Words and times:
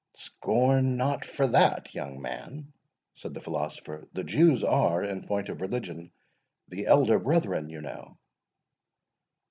"Scorn 0.15 0.97
not 0.97 1.23
for 1.23 1.45
that, 1.45 1.93
young 1.93 2.19
man," 2.23 2.73
said 3.13 3.35
the 3.35 3.39
philosopher; 3.39 4.07
"the 4.13 4.23
Jews 4.23 4.63
are, 4.63 5.03
in 5.03 5.27
point 5.27 5.47
of 5.47 5.61
religion, 5.61 6.11
the 6.67 6.87
elder 6.87 7.19
brethren, 7.19 7.69
you 7.69 7.81
know." 7.81 8.17